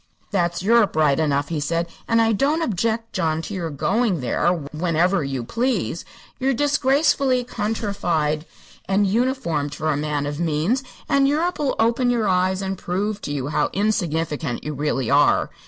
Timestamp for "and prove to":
12.63-13.31